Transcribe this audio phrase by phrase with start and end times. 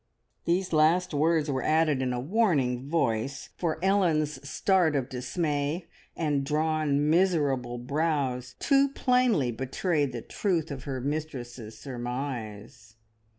[0.45, 5.85] The last words were added in a warning voice, for Ellen's start of dismay
[6.17, 12.95] and drawn, miserable brows too plainly betrayed the truth of her mistress's surmise.